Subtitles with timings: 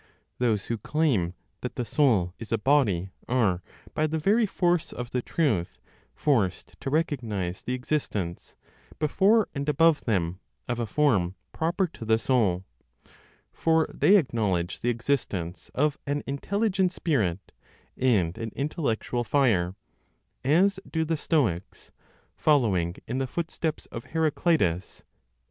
[0.39, 3.61] Those who claim that the soul is a body are,
[3.93, 5.77] by the very force of the truth,
[6.15, 8.55] forced to recognize the existence,
[8.97, 12.65] before and above them, of a form proper to the soul;
[13.53, 17.51] for they acknowledge the existence of an intelligent spirit,
[17.95, 19.75] and an intellectual fire
[20.43, 21.91] (as do the Stoics,
[22.35, 25.03] following in the footsteps of Heraclitus, Stobaeus).